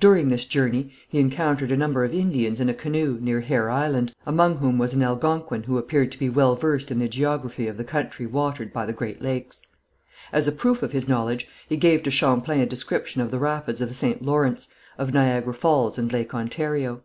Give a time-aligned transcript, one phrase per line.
[0.00, 4.14] During this journey he encountered a number of Indians in a canoe, near Hare Island,
[4.24, 7.76] among whom was an Algonquin who appeared to be well versed in the geography of
[7.76, 9.60] the country watered by the Great Lakes.
[10.32, 13.82] As a proof of his knowledge, he gave to Champlain a description of the rapids
[13.82, 14.22] of the St.
[14.22, 17.02] Lawrence, of Niagara Falls and Lake Ontario.